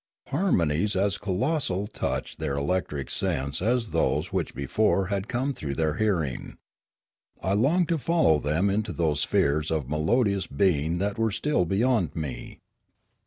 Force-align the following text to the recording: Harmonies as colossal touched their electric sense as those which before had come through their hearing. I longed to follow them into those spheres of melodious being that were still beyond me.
Harmonies 0.29 0.95
as 0.95 1.19
colossal 1.19 1.85
touched 1.85 2.39
their 2.39 2.57
electric 2.57 3.11
sense 3.11 3.61
as 3.61 3.89
those 3.91 4.33
which 4.33 4.55
before 4.55 5.05
had 5.13 5.27
come 5.27 5.53
through 5.53 5.75
their 5.75 5.97
hearing. 5.97 6.57
I 7.43 7.53
longed 7.53 7.89
to 7.89 7.99
follow 7.99 8.39
them 8.39 8.67
into 8.67 8.93
those 8.93 9.19
spheres 9.19 9.69
of 9.69 9.87
melodious 9.91 10.47
being 10.47 10.97
that 10.97 11.19
were 11.19 11.29
still 11.29 11.65
beyond 11.65 12.15
me. 12.15 12.61